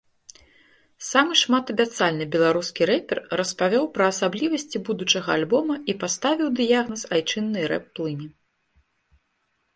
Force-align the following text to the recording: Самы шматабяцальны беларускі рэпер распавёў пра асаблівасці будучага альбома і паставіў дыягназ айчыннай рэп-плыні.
Самы 1.09 1.33
шматабяцальны 1.41 2.25
беларускі 2.35 2.87
рэпер 2.91 3.17
распавёў 3.41 3.85
пра 3.99 4.09
асаблівасці 4.15 4.77
будучага 4.89 5.29
альбома 5.37 5.75
і 5.95 5.97
паставіў 6.07 6.47
дыягназ 6.63 7.01
айчыннай 7.21 7.63
рэп-плыні. 7.75 8.27